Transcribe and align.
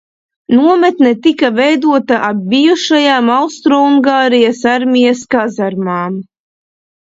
Nometne 0.59 1.11
tika 1.25 1.51
veidota 1.59 2.17
ap 2.29 2.41
bijušajām 2.55 3.31
Austroungārijas 3.37 4.65
armijas 4.75 5.25
kazarmām. 5.39 6.21